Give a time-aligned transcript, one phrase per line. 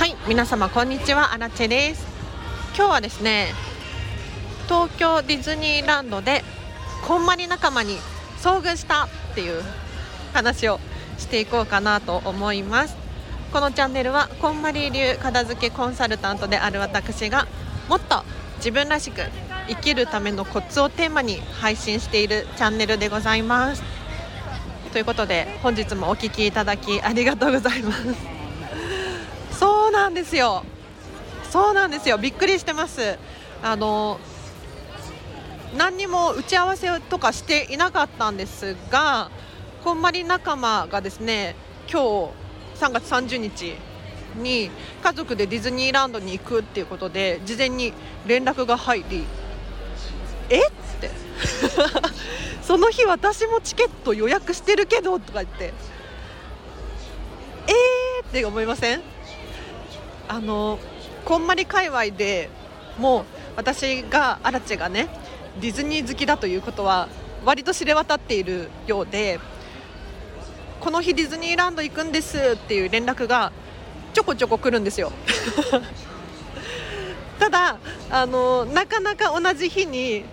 [0.00, 1.34] はい皆様こんにちは。
[1.34, 2.06] アラチェです。
[2.74, 3.48] 今日はですね
[4.66, 6.42] 東京ディズニーランドで
[7.06, 7.98] こんまり仲間に
[8.38, 9.62] 遭遇したっていう
[10.32, 10.80] 話を
[11.18, 12.96] していこうかなと思います。
[13.52, 17.46] このチャンネルはこんまり流片付けコンサルタントである私が
[17.90, 18.24] もっと
[18.56, 19.20] 自分らしく
[19.68, 23.82] 生きるためのコツをテーマに配信しているチャンネルでございます。
[24.94, 28.39] ということで本日もお聴きいただきありがとうございます。
[30.00, 30.64] なんですよ。
[31.50, 32.16] そうなんですよ。
[32.16, 33.18] びっくりしてます。
[33.62, 34.18] あの
[35.76, 39.30] 何にも打ち合わせとかしていなかったんですが
[39.84, 41.54] こんまり仲間がですね
[41.92, 42.00] 今
[42.76, 43.74] 日3月30日
[44.36, 44.70] に
[45.04, 47.92] 家族でディズニーランドに行くっていうことで事前に
[48.26, 49.24] 連絡が入り
[50.48, 50.70] えっ
[51.00, 51.10] て。
[52.64, 55.72] その日私もチケット予約してるけどとか言って
[57.66, 59.19] えーって思いません？
[60.30, 60.78] あの
[61.24, 62.50] こんまり界隈で
[62.98, 63.24] もう
[63.56, 65.08] 私がアラチェがね
[65.60, 67.08] ディズニー好きだということは
[67.44, 69.40] 割と知れ渡っているようで
[70.78, 73.50] この日ディズニーランド行くんですっていう連絡が
[74.14, 75.10] ちょこちょこ来るんですよ。
[77.40, 77.78] ただ
[78.08, 80.24] あのなかなか同じ日に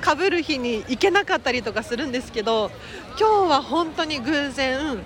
[0.00, 2.70] かぶる日に行けなかったりとかするんですけど
[3.18, 5.02] 今日は本当に偶然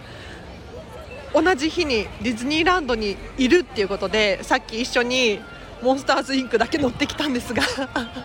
[1.33, 5.41] 同じ日にディズニーランドにいるっていうことでさっき一緒に
[5.83, 7.63] モンスターズインクだけ乗ってきたんですが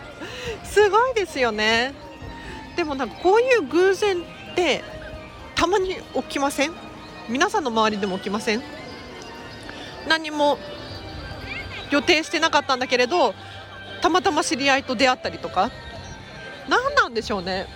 [0.65, 1.93] すごいですよね。
[2.75, 4.83] でもなんかこういう偶然って
[5.55, 6.73] たまに起きません？
[7.29, 8.63] 皆さんの周りでも起きません？
[10.09, 10.57] 何も
[11.91, 13.33] 予定してなかったんだけれど
[14.01, 15.71] たまたま知り合いと出会ったりとか？
[16.67, 17.67] 何なんでしょうね。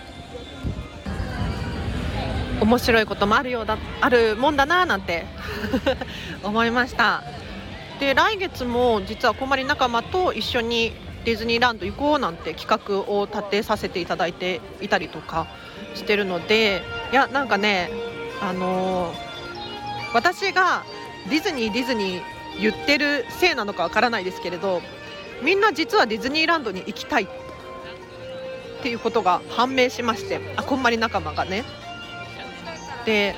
[2.62, 5.26] 面白いこともあるようだあるもんだななんて
[6.44, 7.24] 思いました。
[8.00, 10.94] で来月も実はこまり仲間と一緒に
[11.26, 15.48] ディズニーランド行こうなんて企画を立てさせていただいていたりとか
[15.96, 16.82] してるので
[17.12, 17.92] いやなんかね
[18.42, 19.16] あのー、
[20.14, 20.84] 私が
[21.30, 22.22] ディズニーディズニー
[22.62, 24.82] 言ってるせいなのかわからないですけれど
[25.44, 27.28] みんな実はディズニーランドに行きたいっ
[28.82, 31.66] ていうことが判明しましてあこんまり仲間がね
[33.10, 33.34] で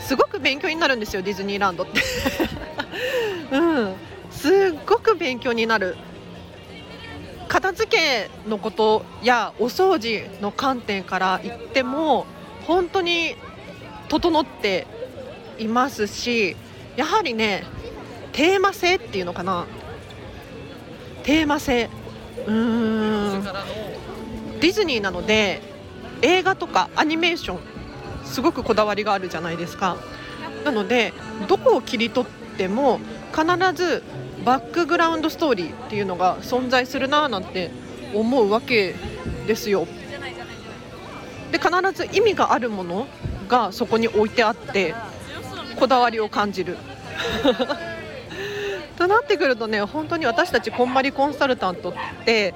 [0.00, 2.02] すごく勉強になるんですよディズニーランドって。
[3.52, 3.94] うん。
[4.30, 4.52] すっ
[4.84, 5.96] ごく勉強になる。
[7.46, 12.26] 片付けのことやお掃除の観点から言っても
[12.66, 13.36] 本当に
[14.08, 14.86] 整って
[15.58, 16.56] いますし
[16.96, 17.64] やはりね
[18.32, 19.66] テーマ性っていうのかな。
[21.22, 21.88] テーマ性。
[22.46, 23.44] うーん。
[24.60, 25.62] ディズニーなので
[26.22, 27.74] 映画とかアニメーション
[28.24, 29.96] すごくこだわりがあるじゃないですか。
[30.64, 31.12] なので
[31.46, 33.00] どこを切り取っても
[33.32, 34.02] 必ず
[34.44, 37.70] バックグラウンドストーリーっていうのが存在するななんて
[38.14, 38.94] 思うわけ
[39.46, 39.86] ですよ。
[41.50, 43.06] で必ず意味があるもの
[43.48, 44.94] がそこに置いてあって
[45.78, 46.76] こだわりを感じる。
[48.96, 52.54] となってくるとね本当に私たちこんまりコンサルタントって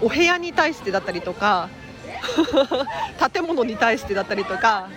[0.00, 1.68] お部屋に対してだったりとか
[3.32, 4.88] 建物に対してだったりとか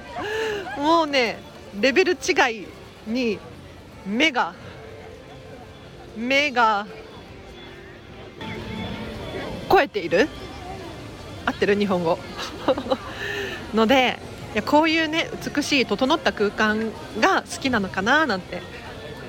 [0.78, 1.38] もうね
[1.80, 2.68] レベル違い
[3.08, 3.40] に
[4.06, 4.54] 目が
[6.16, 6.86] 目が
[9.70, 10.30] 超えている？
[11.46, 11.76] 合ってる？
[11.76, 12.18] 日本語。
[13.74, 14.20] ので
[14.54, 18.62] いやこういうね美しい整った空間が好きなのかななんて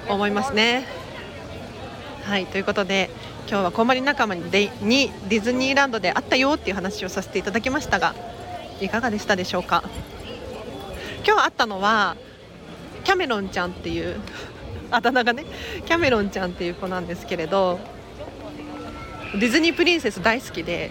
[0.08, 0.86] 思いますね。
[2.24, 3.10] はいということで
[3.48, 8.12] 今日はこまり仲間にデにディズニーランドで会ったよっていう話をさせていただきましたが
[8.80, 9.84] いかがでしたでしょうか？
[11.24, 12.16] 今日会ったのは
[13.04, 14.20] キャメロンちゃんっていう
[14.90, 15.44] あだ名がね
[15.86, 17.78] キャメロンちゃんっていう子なんですけれど
[19.38, 20.90] ディズニープリンセス大好きで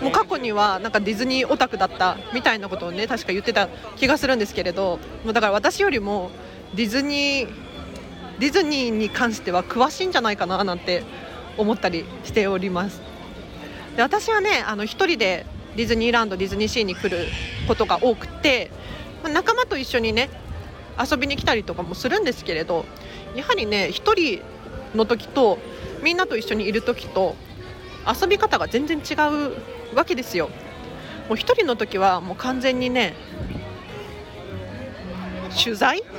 [0.00, 6.30] もう過去にはなんかディズニーオタクだったみたいなことをね確か言ってた気がするんですけれどもうだから私よりも
[6.74, 7.73] ディズニー
[8.38, 11.02] ディズニーに関しては詳しいんじゃないかななんて
[11.56, 13.00] 思ったりしております。
[13.96, 15.46] で私はねあの1人で
[15.76, 17.26] ディズニーランドディズニーシーに来る
[17.68, 18.70] ことが多くて
[19.32, 20.30] 仲間と一緒にね
[20.98, 22.84] 遊びに来たりとかもするんですけれど
[23.34, 24.42] やはりね1人
[24.96, 25.58] の時と
[26.02, 27.34] みんなと一緒にいる時と
[28.06, 29.14] 遊び方が全然違
[29.92, 30.50] うわけですよ。
[31.28, 33.14] もう1人の時はもう完全にね
[35.56, 36.02] 取材？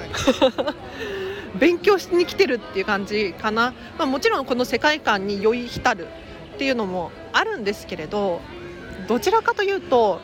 [1.60, 6.08] 勉強しに来てるっていう感じかな、まあ、もちろんこの世界観に酔い浸る
[6.56, 8.42] っていうのもあるんですけれど
[9.08, 10.20] どちらかというと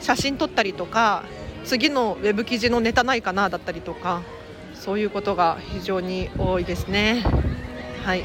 [0.00, 1.24] 写真撮ったりとか
[1.64, 4.22] 次のウェブ記事のネタないかなだったりとか
[4.74, 7.22] そういうことが非常に多いですね。
[8.04, 8.24] はい。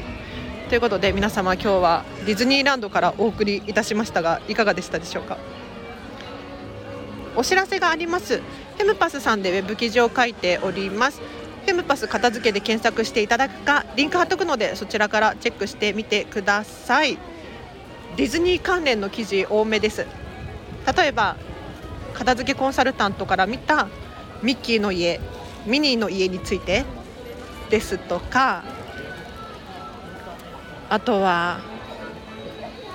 [0.70, 5.36] ということで皆様今日はディズニーランドからお送りいたしましたがいかがでしたでしょうか？
[7.36, 8.38] お知らせがあります。
[8.38, 11.20] フェムパスさんでウェブ記事を書いております。
[11.66, 17.18] フェムパス片付けで検索していただくかリンク貼っとくのでそちらからチェックしてみてください。
[18.16, 20.06] ディズニー関連の記事多めです。
[20.96, 21.36] 例えば
[22.14, 23.88] 片付けコンサルタントから見た
[24.42, 25.20] ミッキーの家
[25.66, 26.84] ミニーの家について
[27.68, 28.62] ですとか
[30.88, 31.58] あとは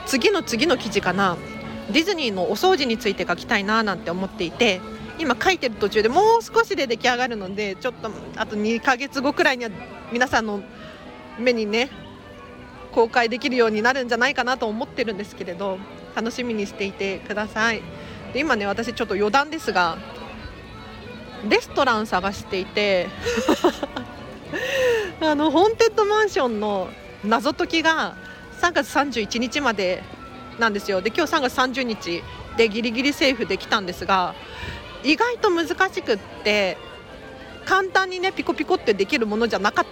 [0.06, 1.38] 次の次の記事かな。
[1.91, 4.79] ディズニーのお掃除について書きたいななんて思っていて
[5.21, 9.71] 今書いてる途中でもう少しで出来上がるのでちょっとあと2ヶ月後くらいには
[10.12, 10.63] 皆さんの
[11.38, 11.91] 目にね
[12.91, 15.77] 公開できるようになるんじゃないかなと思ってるんですけれど
[16.15, 17.81] 楽しみにしていてください。
[18.33, 19.97] で今ね私ちょっと余談ですが
[21.47, 23.07] レストラン探していて
[25.21, 26.89] あのホーンテッドマンションの
[27.24, 28.15] 謎解きが
[28.59, 30.01] 3月31日まで
[30.57, 31.01] なんですよ。
[31.01, 32.24] で今日3月30日
[32.57, 34.33] でギリギリセーフできたんですが
[35.03, 36.77] 意外と難しくって
[37.65, 39.86] 簡単にねピコピコってできるものじゃなかっ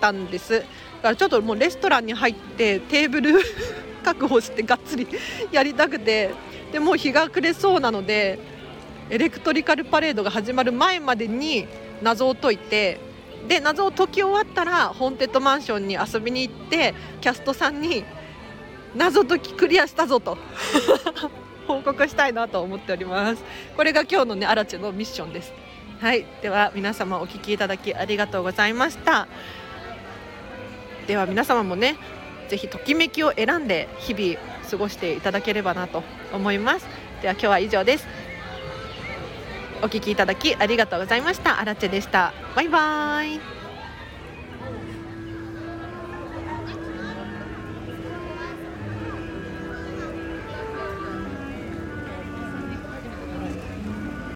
[0.00, 0.60] たんです。
[0.60, 0.68] だか
[1.10, 3.40] らちょっともうレストランに入ってテーブル
[4.04, 5.06] 確保してがっつり
[5.52, 6.30] やりたくて
[6.72, 8.38] でもう日が暮れそうなので
[9.10, 11.66] エレクトリカルパレードが始まる前までに
[12.02, 12.98] 謎を解いて
[13.46, 18.04] で謎を解き終わったらホーンテッドマンションに遊びに行ってキャストさんに
[18.94, 20.38] 謎解きクリアしたぞと。
[21.66, 23.42] 報告したいなと思っております。
[23.76, 25.52] これが今日のねアラチェのミッションです。
[26.00, 26.26] はい。
[26.42, 29.28] では皆様お聞きいただきありがとうございました。
[31.06, 31.96] では皆様もね
[32.48, 34.38] ぜひときめきを選んで日々
[34.70, 36.02] 過ごしていただければなと
[36.32, 36.86] 思います。
[37.22, 38.06] では今日は以上です。
[39.82, 41.60] お聞きいただきありがとうございました。
[41.60, 42.32] アラチェでした。
[42.54, 43.65] バイバーイ。